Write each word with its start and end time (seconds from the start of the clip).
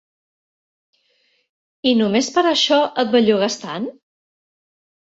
-I 1.91 1.95
no 2.01 2.09
més 2.17 2.31
per 2.39 2.47
això 2.55 2.83
et 3.07 3.15
bellugues 3.19 3.63
tant? 3.69 3.91